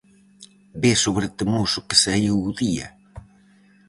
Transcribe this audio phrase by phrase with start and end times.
[0.81, 2.87] Ves o bretemoso que saíu o día?